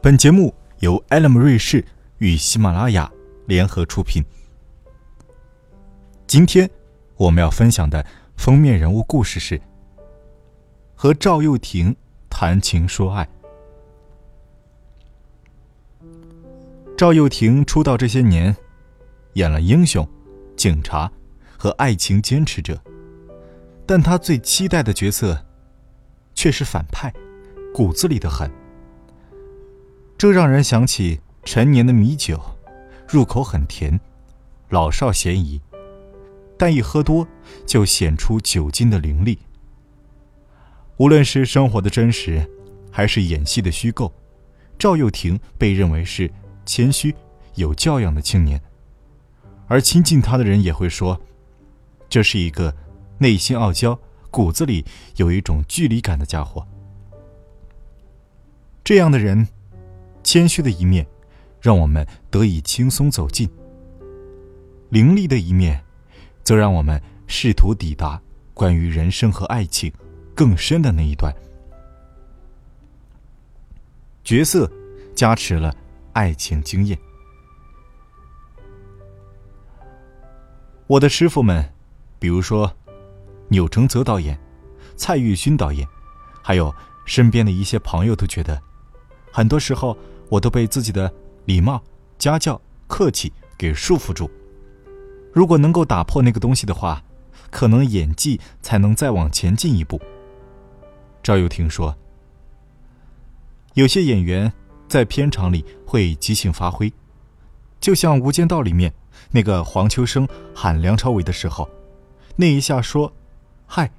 [0.00, 1.84] 本节目由艾勒姆瑞士
[2.18, 3.10] 与喜马拉雅
[3.46, 4.24] 联合出品。
[6.24, 6.70] 今天
[7.16, 8.06] 我们要分享的
[8.36, 9.60] 封面人物故事是：
[10.94, 11.94] 和赵又廷
[12.30, 13.28] 谈情说爱。
[16.96, 18.56] 赵又廷出道这些年，
[19.32, 20.08] 演了英雄、
[20.56, 21.10] 警察
[21.58, 22.80] 和爱情坚持者，
[23.84, 25.44] 但他最期待的角色
[26.36, 27.12] 却是反派，
[27.74, 28.48] 骨子里的狠。
[30.18, 32.40] 这让人想起陈年的米酒，
[33.06, 34.00] 入口很甜，
[34.68, 35.60] 老少咸宜，
[36.58, 37.24] 但一喝多
[37.64, 39.38] 就显出酒精的凌厉。
[40.96, 42.44] 无论是生活的真实，
[42.90, 44.12] 还是演戏的虚构，
[44.76, 46.28] 赵又廷被认为是
[46.66, 47.14] 谦虚、
[47.54, 48.60] 有教养的青年，
[49.68, 51.20] 而亲近他的人也会说，
[52.08, 52.74] 这是一个
[53.18, 53.96] 内心傲娇、
[54.32, 56.66] 骨子里有一种距离感的家伙。
[58.82, 59.46] 这样的人。
[60.28, 61.06] 谦虚的一面，
[61.58, 63.48] 让我们得以轻松走近；
[64.90, 65.82] 凌厉的一面，
[66.44, 68.20] 则让我们试图抵达
[68.52, 69.90] 关于人生和爱情
[70.34, 71.34] 更深的那一段。
[74.22, 74.70] 角色
[75.14, 75.74] 加持了
[76.12, 76.98] 爱情经验。
[80.86, 81.66] 我的师傅们，
[82.18, 82.70] 比如说
[83.48, 84.38] 钮承泽导演、
[84.94, 85.88] 蔡玉勋导演，
[86.42, 86.70] 还有
[87.06, 88.60] 身边的一些朋友，都觉得，
[89.32, 89.96] 很多时候。
[90.28, 91.12] 我都被自己的
[91.46, 91.82] 礼貌、
[92.18, 94.30] 家教、客气给束缚住。
[95.32, 97.02] 如果能够打破那个东西的话，
[97.50, 100.00] 可能演技才能再往前进一步。
[101.22, 101.96] 赵又廷说
[103.74, 104.52] ：“有些演员
[104.86, 106.92] 在片场里会即兴发挥，
[107.80, 108.92] 就像《无间道》里面
[109.30, 111.68] 那个黄秋生喊梁朝伟的时候，
[112.36, 113.12] 那一下说
[113.66, 113.90] ‘嗨’，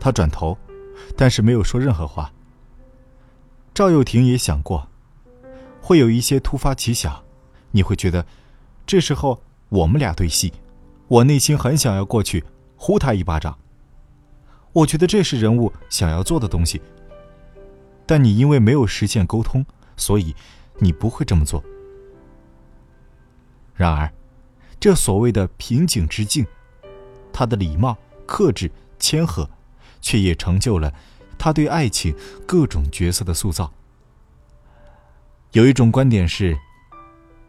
[0.00, 0.56] 他转头，
[1.16, 2.32] 但是没有说任何话。
[3.74, 4.87] 赵又廷也想过。”
[5.80, 7.24] 会有一些突发奇想，
[7.70, 8.24] 你会觉得，
[8.86, 10.52] 这时候我们俩对戏，
[11.06, 12.44] 我内心很想要过去
[12.76, 13.56] 呼他一巴掌。
[14.72, 16.80] 我觉得这是人物想要做的东西，
[18.06, 19.64] 但你因为没有实现沟通，
[19.96, 20.34] 所以
[20.78, 21.64] 你不会这么做。
[23.74, 24.12] 然而，
[24.78, 26.46] 这所谓的平颈之境，
[27.32, 29.48] 他的礼貌、克制、谦和，
[30.00, 30.92] 却也成就了
[31.38, 32.14] 他对爱情
[32.46, 33.72] 各种角色的塑造。
[35.52, 36.56] 有一种观点是，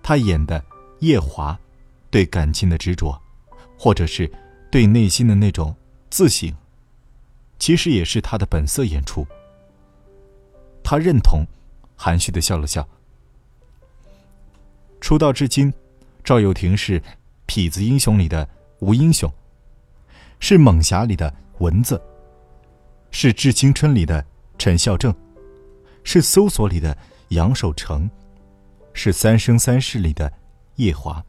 [0.01, 0.63] 他演的
[0.99, 1.57] 夜华，
[2.09, 3.19] 对感情的执着，
[3.77, 4.31] 或者是
[4.71, 5.75] 对内心的那种
[6.09, 6.49] 自省，
[7.59, 9.27] 其实也是他的本色演出。
[10.81, 11.45] 他认同，
[11.97, 12.87] 含蓄的笑了笑。
[15.01, 15.71] 出道至今，
[16.23, 17.01] 赵又廷是
[17.47, 18.47] 《痞子英雄》里的
[18.79, 19.29] 吴英雄，
[20.39, 22.01] 是《猛侠》里的蚊子，
[23.11, 24.25] 是《致青春》里的
[24.57, 25.13] 陈孝正，
[26.05, 26.97] 是《搜索》里的。
[27.29, 28.09] 杨守成
[28.93, 30.31] 是《三生三世》里的
[30.75, 31.23] 夜华。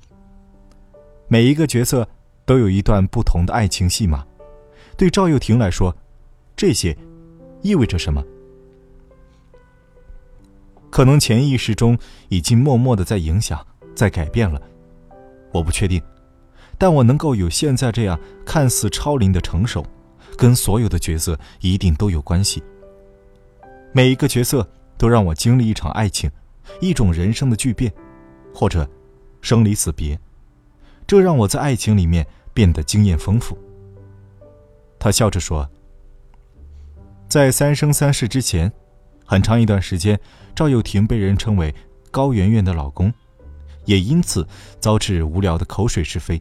[1.28, 2.08] 每一个角色
[2.44, 4.26] 都有一段不同的爱情戏码。
[4.96, 5.94] 对赵又廷来说，
[6.56, 6.96] 这些
[7.62, 8.22] 意味着什么？
[10.90, 11.96] 可能潜意识中
[12.28, 14.60] 已经默默的在影响、在改变了。
[15.52, 16.02] 我不确定，
[16.76, 19.84] 但我能够有现在这样看似超龄的成熟，
[20.36, 22.62] 跟所有的角色一定都有关系。
[23.92, 24.66] 每一个角色。
[25.00, 26.30] 都让我经历一场爱情，
[26.78, 27.90] 一种人生的巨变，
[28.54, 28.86] 或者
[29.40, 30.20] 生离死别，
[31.06, 33.56] 这让我在爱情里面变得经验丰富。
[34.98, 35.66] 他笑着说
[37.26, 38.70] ：“在三生三世之前，
[39.24, 40.20] 很长一段时间，
[40.54, 41.74] 赵又廷被人称为
[42.10, 43.10] 高圆圆的老公，
[43.86, 44.46] 也因此
[44.80, 46.38] 遭致无聊的口水是非。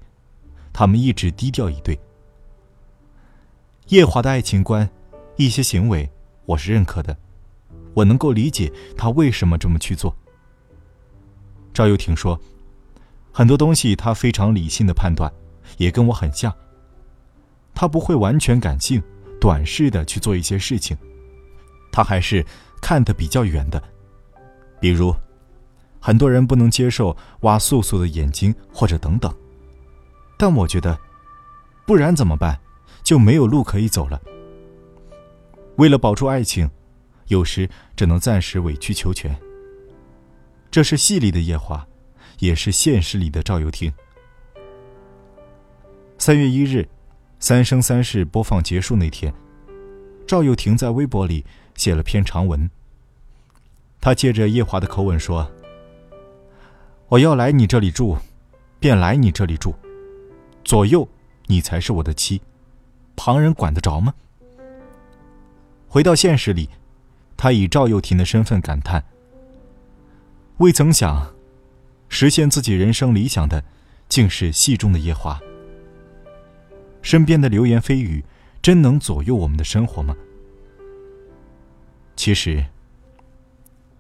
[0.74, 1.98] 他们一直低调以对。
[3.88, 4.90] 夜华的爱情观，
[5.38, 6.12] 一些行为，
[6.46, 7.16] 我是认可的。”
[7.94, 10.16] 我能够理解他为什么这么去做。
[11.74, 12.40] 赵又廷说
[13.32, 15.32] ：“很多东西他非常理性的判断，
[15.78, 16.54] 也跟我很像。
[17.74, 19.02] 他不会完全感性、
[19.40, 20.98] 短视的去做一些事情，
[21.92, 22.46] 他还是
[22.82, 23.82] 看得比较远的。
[24.80, 25.16] 比如，
[26.00, 29.34] 很多人不能接受挖素素的眼睛，或者等等。
[30.38, 30.98] 但我觉得，
[31.86, 32.60] 不然怎么办？
[33.04, 34.22] 就没有路可以走了。
[35.78, 36.70] 为了保住爱情。”
[37.30, 39.36] 有时只能暂时委曲求全。
[40.70, 41.88] 这是戏里的夜华，
[42.40, 43.92] 也是现实里的赵又廷。
[46.18, 46.80] 三月一日，
[47.40, 49.34] 《三生三世》播放结束那天，
[50.28, 51.46] 赵又廷在微博里
[51.76, 52.70] 写了篇长文。
[54.02, 55.50] 他借着夜华的口吻说
[57.10, 58.18] ：“我要来你这里住，
[58.80, 59.74] 便来你这里住，
[60.64, 61.08] 左右
[61.48, 62.42] 你才是我的妻，
[63.16, 64.14] 旁人管得着吗？”
[65.88, 66.70] 回到现实里。
[67.42, 69.02] 他以赵又廷的身份感叹
[70.60, 71.34] ：“未曾想，
[72.10, 73.64] 实现自己人生理想的，
[74.10, 75.40] 竟是戏中的夜华。
[77.02, 78.22] 身边的流言蜚语，
[78.62, 80.14] 真能左右我们的生活吗？
[82.18, 82.66] 其实，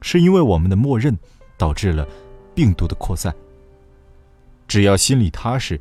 [0.01, 1.17] 是因为我们的默认，
[1.57, 2.05] 导致了
[2.53, 3.33] 病毒的扩散。
[4.67, 5.79] 只要心里踏实，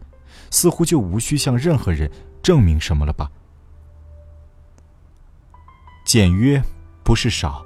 [0.49, 2.09] 似乎就无需向任何人
[2.41, 3.29] 证明什么了吧？
[6.05, 6.63] 简约
[7.09, 7.65] 不是少，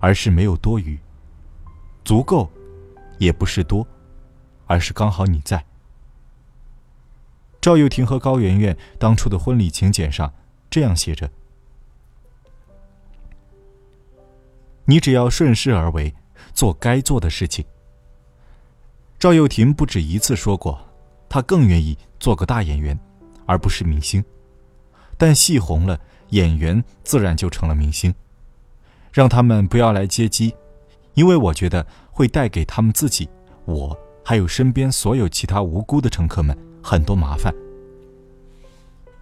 [0.00, 0.96] 而是没有多余；
[2.06, 2.50] 足够，
[3.18, 3.86] 也不是多，
[4.66, 5.62] 而是刚好你在。
[7.60, 10.32] 赵又廷和高圆圆当初的婚礼请柬上
[10.70, 11.30] 这样写着
[14.88, 16.14] ：“你只要顺势而为，
[16.54, 17.62] 做该做的事情。”
[19.20, 20.80] 赵又廷不止一次说过，
[21.28, 22.98] 他更愿意做个大演员，
[23.44, 24.24] 而不是明星。
[25.18, 26.00] 但戏红了。
[26.30, 28.14] 演员自然就成了明星，
[29.12, 30.54] 让他们不要来接机，
[31.14, 33.28] 因为我觉得会带给他们自己、
[33.64, 37.52] 我还有身边所有其他无辜的乘客们很多麻烦。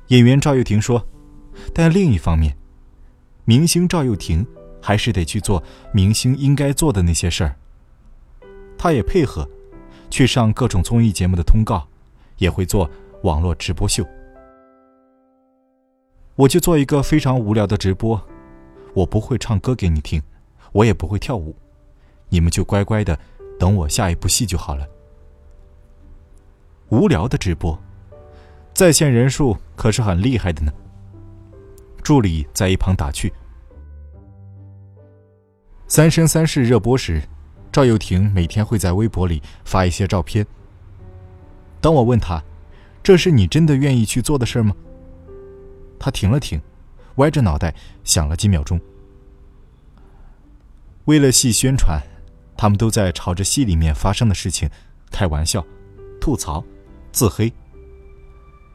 [0.09, 1.05] 演员赵又廷说
[1.75, 2.57] ：“但另一方面，
[3.45, 4.47] 明星赵又廷
[4.81, 5.63] 还是得去做
[5.93, 7.57] 明星应该做的那些事儿。
[8.79, 9.49] 他也配合，
[10.11, 11.89] 去上各种综艺节目的通告，
[12.39, 12.89] 也会做
[13.23, 14.07] 网络直播秀。”
[16.37, 18.23] 我就做一个非常无聊的直播，
[18.97, 20.23] 我不会唱歌给你听，
[20.73, 21.55] 我也不会跳舞，
[22.31, 23.19] 你们就乖乖的
[23.59, 24.89] 等我下一部戏就好了。
[26.89, 27.79] 无聊的直播，
[28.73, 30.73] 在线人数可是很厉害的呢。
[32.03, 33.29] 助理在一旁打趣。
[35.87, 37.21] 《三生三世》热播时，
[37.71, 40.47] 赵又廷每天会在微博里发一些照片。
[41.83, 42.43] 当我问他
[43.05, 44.75] ：“这是你真的愿意去做的事吗？”
[46.01, 46.59] 他停了停，
[47.17, 47.75] 歪着脑袋
[48.05, 48.81] 想了几秒钟。
[51.05, 52.01] 为了戏宣传，
[52.57, 54.69] 他们都在朝着戏里面发生的事情
[55.11, 55.65] 开玩笑、
[56.21, 56.65] 吐槽、
[57.13, 57.53] 自黑。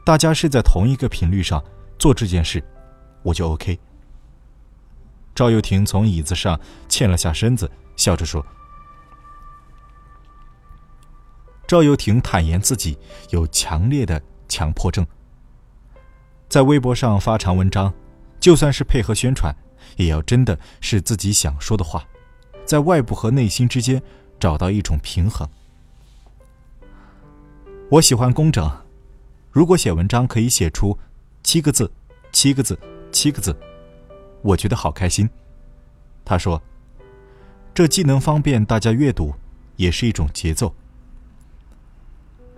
[0.04, 1.62] 大家是在同一个频率上
[1.98, 2.62] 做这件事，
[3.22, 3.78] 我就 OK。
[5.34, 6.58] 赵又廷从椅子上
[6.88, 8.44] 欠了下身子，笑着说
[11.66, 12.98] ：“赵又廷坦言自己
[13.30, 15.06] 有强烈的强迫症。”
[16.48, 17.92] 在微博上发长文章，
[18.42, 19.54] 就算是配合宣传，
[19.96, 22.04] 也要真的是自己想说的话，
[22.64, 24.02] 在外部和内心之间
[24.40, 25.48] 找到一种平衡。
[27.88, 28.68] 我喜欢工整，
[29.52, 30.98] 如果写文章可以写出
[31.44, 31.88] 七个字、
[32.32, 32.76] 七个字、
[33.12, 33.56] 七个字，
[34.42, 35.30] 我觉得好开心。
[36.24, 36.60] 他说
[37.72, 39.32] ：“这既能方便大家阅读，
[39.76, 40.74] 也是一种节奏。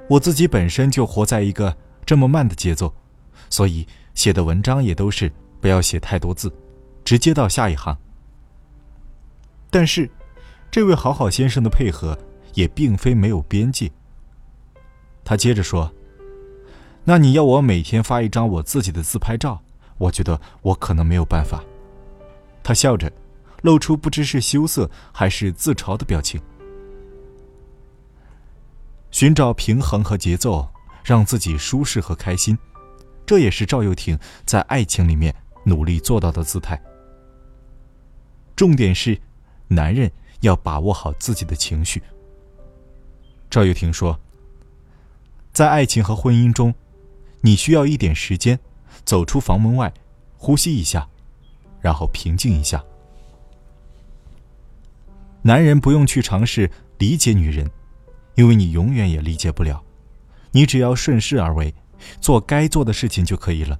[0.08, 1.76] 我自己本身就活在一个
[2.06, 2.94] 这么慢的节奏。”
[3.50, 5.30] 所以写的文章也都是
[5.64, 6.52] 不要写太多字，
[7.06, 7.96] 直接到下一行。
[9.70, 10.10] 但是，
[10.70, 12.18] 这位好好先生的配合
[12.52, 13.90] 也并非没有边界。
[15.24, 15.90] 他接着说
[17.04, 19.58] ：“那你要我每天发一张我自己的自拍照，
[19.96, 21.64] 我觉得我可能没有办法。”
[22.62, 23.10] 他笑着，
[23.62, 26.38] 露出不知是羞涩还是自嘲的表情。
[29.10, 30.68] 寻找平衡和节奏，
[31.02, 32.54] 让自己舒适和开心。
[33.24, 35.34] 这也是赵又廷在爱情里面
[35.64, 36.80] 努力做到的姿态。
[38.54, 39.18] 重点是，
[39.68, 40.10] 男人
[40.40, 42.02] 要把握好自己的情绪。
[43.50, 44.18] 赵又廷说
[45.52, 46.74] ：“在爱情和婚姻中，
[47.40, 48.58] 你需要一点时间，
[49.04, 49.92] 走出房门外，
[50.36, 51.08] 呼吸一下，
[51.80, 52.84] 然后平静一下。
[55.42, 57.70] 男人不用去尝试理解女人，
[58.34, 59.82] 因为你永远也理解不了。
[60.52, 61.74] 你只要顺势而为。”
[62.20, 63.78] 做该做的事情就可以了，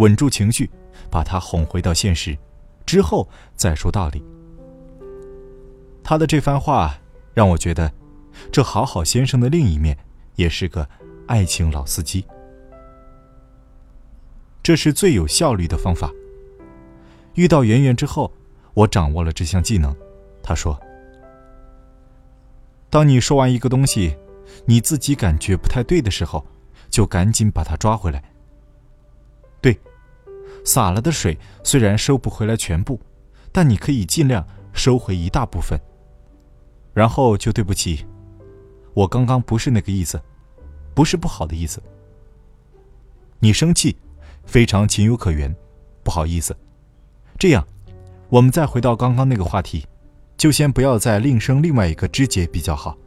[0.00, 0.68] 稳住情绪，
[1.10, 2.36] 把他哄回到现实，
[2.86, 4.24] 之后再说道理。
[6.02, 6.98] 他的这番话
[7.34, 7.92] 让我觉得，
[8.50, 9.96] 这好好先生的另一面
[10.36, 10.88] 也是个
[11.26, 12.24] 爱情老司机。
[14.62, 16.10] 这是最有效率的方法。
[17.34, 18.32] 遇到圆圆之后，
[18.72, 19.94] 我掌握了这项技能。
[20.42, 20.80] 他说
[22.88, 24.16] ：“当你说完一个东西，
[24.64, 26.44] 你自己感觉不太对的时候。”
[26.90, 28.20] 就赶紧把它抓回来。
[30.64, 33.00] 洒了的水虽然收不回来全部，
[33.52, 35.78] 但你可以尽量收回一大部分。
[36.92, 38.04] 然后就对不起，
[38.94, 40.20] 我刚刚不是那个意思，
[40.94, 41.82] 不是不好的意思。
[43.38, 43.96] 你生气，
[44.44, 45.54] 非常情有可原，
[46.02, 46.54] 不好意思。
[47.38, 47.66] 这样，
[48.28, 49.86] 我们再回到刚刚那个话题，
[50.36, 52.98] 就先不要再另生另外一个枝节比较好。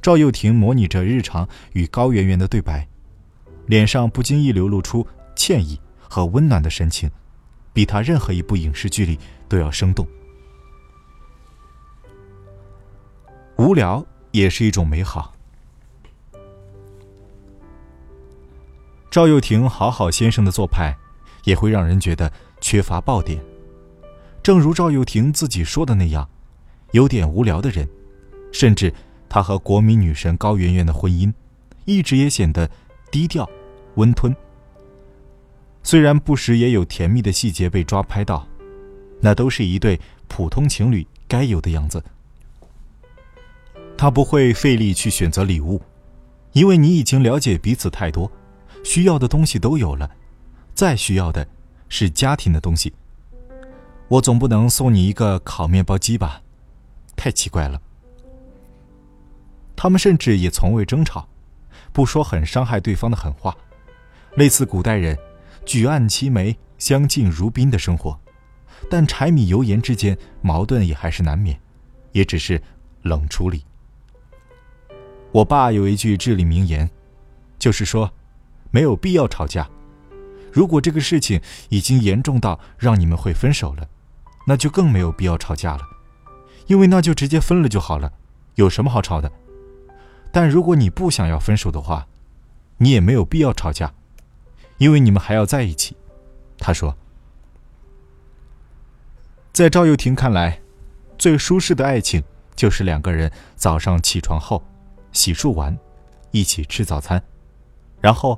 [0.00, 2.88] 赵又廷模拟着日常与高圆圆的对白，
[3.66, 5.06] 脸上不经意流露出
[5.36, 5.78] 歉意
[6.12, 7.10] 和温暖的神情，
[7.72, 10.06] 比他任何一部影视剧里都要生动。
[13.56, 15.34] 无聊也是一种美好。
[19.10, 20.94] 赵又廷好好先生的做派，
[21.44, 23.42] 也会让人觉得缺乏爆点。
[24.42, 26.28] 正如赵又廷自己说的那样，
[26.90, 27.88] 有点无聊的人，
[28.52, 28.92] 甚至
[29.30, 31.32] 他和国民女神高圆圆的婚姻，
[31.86, 32.70] 一直也显得
[33.10, 33.48] 低调、
[33.94, 34.36] 温吞。
[35.82, 38.46] 虽然不时也有甜蜜的细节被抓拍到，
[39.20, 42.02] 那都是一对普通情侣该有的样子。
[43.96, 45.80] 他不会费力去选择礼物，
[46.52, 48.30] 因为你已经了解彼此太多。
[48.84, 50.10] 需要的东西都有了，
[50.74, 51.46] 再需要的
[51.88, 52.92] 是家庭的东西。
[54.08, 56.42] 我总不能送你一个烤面包机吧？
[57.14, 57.80] 太奇怪了。
[59.76, 61.28] 他们甚至也从未争吵，
[61.92, 63.56] 不说很伤害对方的狠话，
[64.34, 65.16] 类似古代人
[65.64, 68.18] 举案齐眉、相敬如宾的生活。
[68.90, 71.58] 但柴米油盐之间矛盾也还是难免，
[72.12, 72.60] 也只是
[73.02, 73.64] 冷处理。
[75.30, 76.90] 我爸有一句至理名言，
[77.58, 78.12] 就是说。
[78.74, 79.68] 没有必要吵架。
[80.50, 81.38] 如果这个事情
[81.68, 83.86] 已经严重到让你们会分手了，
[84.46, 85.82] 那就更没有必要吵架了，
[86.68, 88.10] 因为那就直接分了就好了，
[88.54, 89.30] 有什么好吵的？
[90.32, 92.06] 但如果你不想要分手的话，
[92.78, 93.92] 你也没有必要吵架，
[94.82, 95.96] 因为你们还要在一起。
[96.58, 96.92] 他说，
[99.52, 100.60] 在赵又廷看来，
[101.16, 102.20] 最舒适的爱情
[102.56, 104.60] 就是两个人早上起床后，
[105.12, 105.78] 洗漱完，
[106.32, 107.22] 一起吃早餐，
[108.00, 108.36] 然后。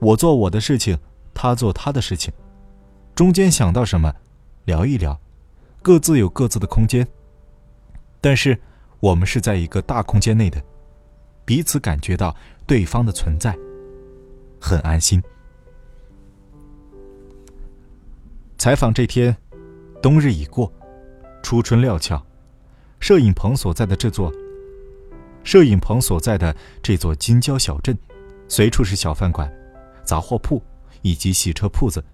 [0.00, 0.98] 我做我的事情，
[1.34, 2.32] 他做他的事情，
[3.14, 4.10] 中间想到什么，
[4.64, 5.18] 聊一聊，
[5.82, 7.06] 各自有各自的空间。
[8.18, 8.58] 但是
[8.98, 10.58] 我们是在一个大空间内的，
[11.44, 12.34] 彼此感觉到
[12.66, 13.54] 对方的存在，
[14.58, 15.22] 很安心。
[18.60, 19.34] 采访这天，
[20.02, 20.70] 冬日已过，
[21.42, 22.22] 初春料峭，
[22.98, 24.30] 摄影棚所在的这座，
[25.42, 27.96] 摄影棚所在的这座京郊小镇，
[28.48, 29.50] 随处是小饭馆。
[30.04, 30.62] 杂货铺
[31.00, 32.04] 以及洗车铺子，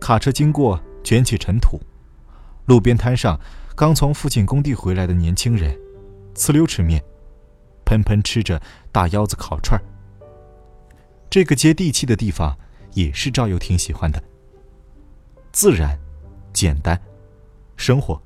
[0.00, 1.80] 卡车经过卷起尘土，
[2.66, 3.38] 路边摊上
[3.76, 5.78] 刚从父亲工地回来的年轻人，
[6.34, 7.00] 呲溜吃面，
[7.84, 8.60] 喷喷吃着
[8.90, 9.80] 大腰子烤串
[11.30, 12.58] 这个接地气的地方
[12.94, 14.20] 也是赵又廷喜欢的。
[15.52, 15.98] 自然、
[16.52, 17.00] 简单、
[17.76, 18.20] 生活。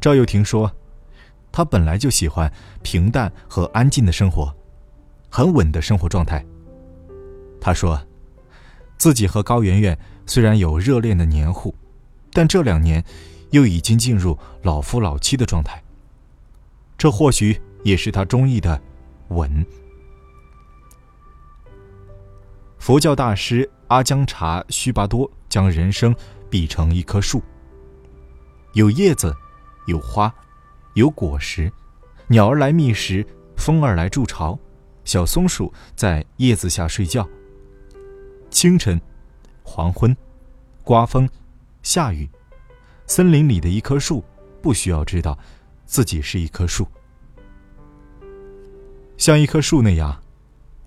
[0.00, 0.70] 赵又廷说
[1.52, 2.52] ：“他本来就喜欢
[2.82, 4.52] 平淡和安静的生活。”
[5.34, 6.44] 很稳的生活状态。
[7.58, 7.98] 他说，
[8.98, 11.74] 自己和高圆圆虽然有热恋的黏糊，
[12.32, 13.02] 但这两年
[13.50, 15.82] 又已经进入老夫老妻的状态。
[16.98, 18.78] 这或许也是他中意的
[19.28, 19.64] 稳。
[22.78, 26.16] 佛教大师阿姜茶须巴多将人生
[26.48, 27.42] 比成一棵树，
[28.72, 29.36] 有叶子，
[29.86, 30.34] 有花，
[30.94, 31.70] 有果实，
[32.26, 33.22] 鸟儿来觅食，
[33.54, 34.58] 风儿来筑巢。
[35.04, 37.28] 小松鼠在叶子下睡觉。
[38.48, 38.98] 清晨、
[39.62, 40.16] 黄昏、
[40.82, 41.28] 刮风、
[41.82, 42.26] 下雨，
[43.06, 44.24] 森林里的一棵树
[44.62, 45.38] 不需要知道
[45.84, 46.88] 自己是一棵树，
[49.18, 50.18] 像一棵树那样，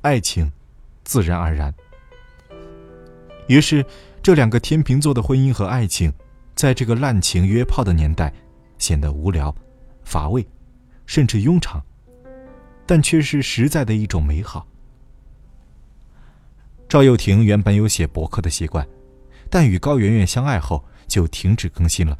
[0.02, 0.52] 爱情
[1.04, 1.72] 自然而然。
[3.48, 3.86] 于是，
[4.24, 6.12] 这两个天秤座的婚姻和爱情，
[6.56, 8.34] 在这个滥情约炮的年代，
[8.78, 9.56] 显得无聊、
[10.04, 10.46] 乏味，
[11.06, 11.84] 甚至庸常。
[12.88, 14.68] 但却是实在的一种美好。
[16.88, 18.88] 赵又廷原本有写博客的习惯，
[19.50, 22.16] 但与高圆圆相爱后就停止更新了。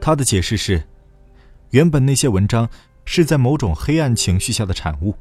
[0.00, 0.82] 他的解释是，
[1.70, 2.68] 原本那些文章
[3.04, 5.14] 是在某种黑暗情绪下的产物，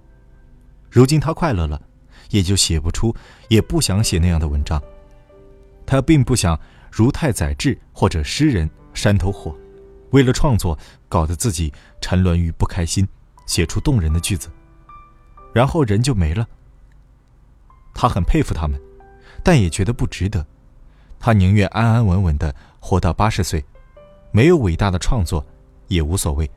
[0.90, 1.80] 如今他快乐了，
[2.32, 3.16] 也就写不出，
[3.48, 4.82] 也不想写那样的文章。
[5.86, 6.60] 他并不想
[6.92, 9.56] 如太宰治或者诗人山头火。
[10.10, 11.72] 为了创作，搞得自己
[12.02, 13.08] 沉沦于不开心，
[13.46, 14.50] 写出动人的句子，
[15.54, 16.46] 然后人就没了。
[17.94, 18.78] 他很佩服他们，
[19.44, 20.46] 但也觉得不值得。
[21.20, 23.64] 他宁愿安安稳稳的活到八十岁，
[24.32, 25.46] 没有伟大的创作
[25.88, 26.50] 也无所谓，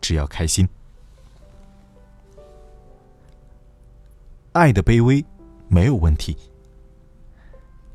[0.00, 0.68] 只要开心。
[4.52, 5.24] 爱的卑微
[5.68, 6.36] 没有问题，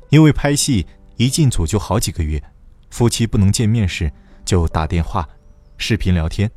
[0.08, 0.86] 因为拍戏
[1.16, 2.42] 一进组就好几个月，
[2.90, 4.12] 夫妻不能见面时。
[4.46, 5.28] 就打电话、
[5.76, 6.48] 视频聊天。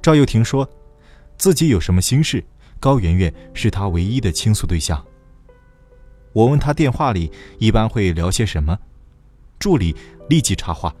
[0.00, 0.66] 赵又廷说，
[1.36, 2.42] 自己有什么心事，
[2.80, 5.04] 高圆圆是他唯一的倾诉对象。
[6.32, 8.78] 我问他电话里一般会聊些什么，
[9.58, 9.94] 助理
[10.30, 10.96] 立即插话：“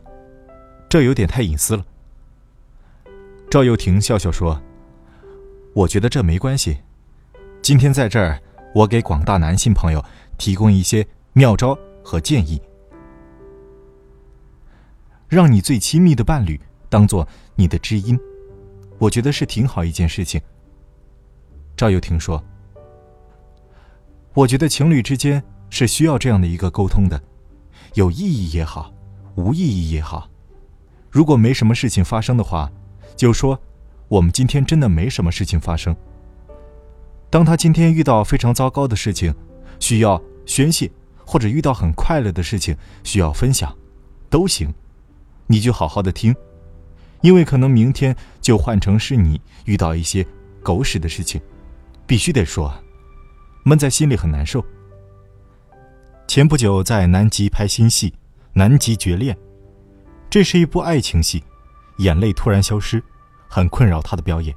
[0.86, 1.86] 这有点太隐私了。”
[3.50, 4.60] 赵又廷笑笑说
[5.72, 6.76] ：“我觉得这没关系。
[7.64, 8.38] 今天在这儿，
[8.74, 10.04] 我给广大男性朋友
[10.36, 12.60] 提供一些妙招和建议。”
[15.30, 18.20] 让你最亲密的伴侣当做你的知音，
[18.98, 20.38] 我觉得是挺好一件事情。
[21.74, 22.44] 赵又廷说
[24.36, 27.18] ：“我觉得情侣之间是需要这样的一个沟通的，
[27.94, 28.92] 有意义也好，
[29.36, 30.28] 无意义也好。
[31.10, 32.70] 如果没什么事情发生的话，
[33.16, 33.58] 就说
[34.08, 35.96] 我们今天真的没什么事情发生。
[37.30, 39.34] 当他今天遇到非常糟糕的事情，
[39.80, 40.90] 需要宣泄，
[41.24, 43.76] 或者遇到很快乐的事情需要分享，
[44.30, 44.72] 都行，
[45.46, 46.34] 你就好好的听，
[47.22, 50.26] 因为可能明天就换成是你遇到一些
[50.62, 51.40] 狗屎的事情。”
[52.06, 52.70] 必须得说，
[53.62, 54.62] 闷在心里很难受。
[56.28, 58.10] 前不久在南极拍新戏
[58.52, 59.34] 《南极绝恋》，
[60.28, 61.42] 这是一部爱情戏，
[62.00, 63.02] 眼泪突然消失，
[63.48, 64.54] 很困扰他的表演。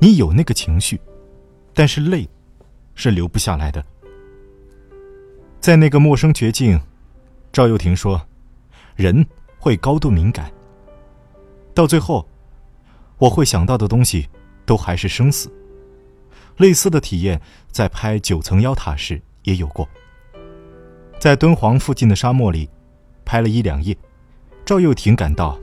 [0.00, 1.00] 你有那个情绪，
[1.74, 2.28] 但是泪
[2.94, 3.84] 是流不下来的。
[5.60, 6.80] 在那个陌生绝境，
[7.52, 8.20] 赵又廷说
[8.96, 9.26] ：“人
[9.58, 10.52] 会高度敏感，
[11.74, 12.26] 到最后，
[13.18, 14.28] 我会想到的东西
[14.64, 15.52] 都还是生死。”
[16.58, 19.88] 类似的体验在拍九层妖塔时也有过。
[21.20, 22.68] 在敦煌附近的沙漠里，
[23.24, 23.96] 拍了一两夜，
[24.64, 25.58] 赵又廷感到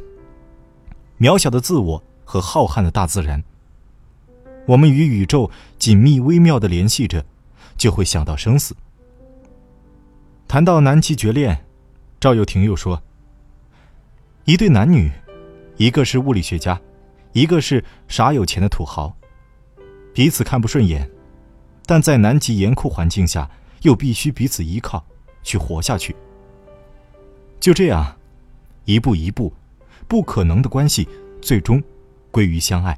[1.20, 3.44] 渺小的自我和浩瀚的大自然。
[4.68, 7.24] 我们与宇宙紧密微妙的联系着，
[7.78, 8.76] 就会想到生死。
[10.48, 11.66] 谈到南极绝恋，
[12.20, 13.02] 赵又廷又说：
[14.46, 15.12] 一对男女，
[15.78, 16.80] 一个是物理学家，
[17.34, 19.16] 一个是傻有钱的土豪。
[20.14, 21.10] 彼此看不顺眼，
[21.86, 23.50] 但在南极严酷环境下，
[23.82, 25.06] 又必须彼此依靠，
[25.44, 26.16] 去活下去。
[27.60, 28.16] 就这样，
[28.86, 29.54] 一步一步，
[30.08, 31.08] 不可能的关系，
[31.42, 31.84] 最终
[32.32, 32.98] 归于相爱。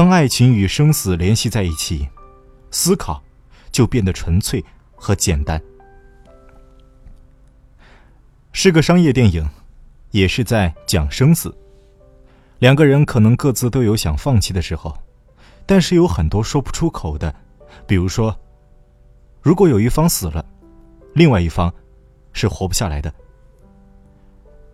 [0.00, 2.08] 当爱情与生死联系在一起，
[2.70, 3.22] 思考
[3.70, 4.64] 就变得纯粹
[4.94, 5.60] 和简单。
[8.50, 9.46] 是个商业电影，
[10.10, 11.54] 也是在讲生死。
[12.60, 14.96] 两个人可能各自都有想放弃的时候，
[15.66, 17.34] 但是有很多说不出口的，
[17.86, 18.34] 比如说，
[19.42, 20.42] 如果有一方死了，
[21.12, 21.70] 另外一方
[22.32, 23.12] 是活不下来的。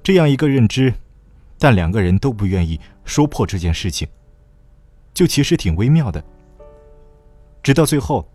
[0.04, 0.94] 这样一个认知，
[1.58, 4.06] 但两个人都不愿意说破这件事情，
[5.16, 6.22] 就其实挺微妙的。
[7.62, 8.28] 直到最后，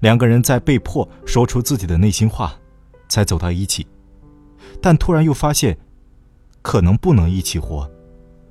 [0.00, 2.54] 两个人在被迫说出自己的内心话，
[3.08, 3.86] 才走到一起，
[4.82, 5.74] 但突然又发现，
[6.60, 7.90] 可能不能一起活。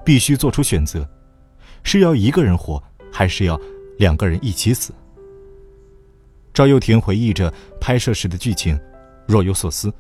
[0.04, 1.08] 必须做出选择，
[1.84, 3.60] 是要一个人活，还是要
[4.00, 4.92] 两个人一起死？
[6.54, 8.80] 赵又廷回忆着拍摄时的剧情，
[9.28, 9.94] 若有所思。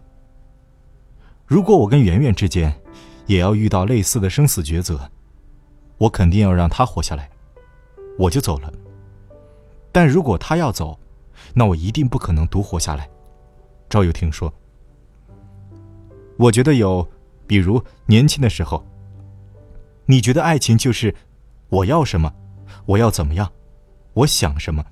[1.46, 2.74] 如果我跟圆圆之间
[3.28, 5.00] 也要遇到类似的生死抉择，
[5.98, 7.30] 我肯定要让她活下来，
[8.18, 8.72] 我就走了。
[9.92, 10.98] 但如果她要走，
[11.54, 13.10] 那我一定不可能独活下来。
[13.90, 14.54] 赵又廷说
[16.38, 17.08] ：“我觉得有，
[17.46, 18.84] 比如年轻的时候。”
[20.08, 21.14] 你觉得爱情就是
[21.70, 22.32] 我要什么，
[22.86, 23.52] 我要怎么样，
[24.14, 24.86] 我想什么？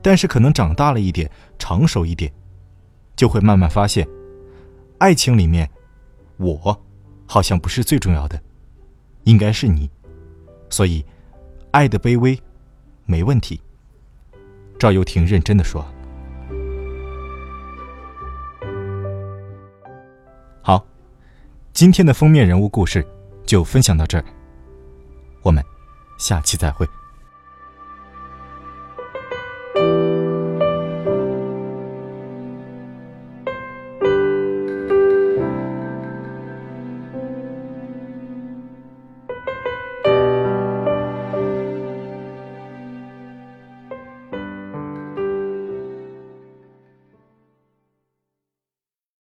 [0.00, 2.32] 但是可能长大了一点，成熟一点，
[3.16, 4.08] 就会慢慢发现，
[4.96, 5.68] 爱情里面，
[6.38, 6.82] 我
[7.26, 8.42] 好像不是最重要的，
[9.24, 9.90] 应该是你。
[10.70, 11.04] 所以，
[11.74, 12.40] 爱的卑微
[13.04, 13.60] 没问题。
[14.78, 15.84] 赵又廷认真的说
[20.62, 20.86] ：“好，
[21.72, 23.04] 今天的封面人物故事。”
[23.44, 24.24] 就分享到这儿，
[25.42, 25.62] 我们
[26.16, 26.88] 下期再会。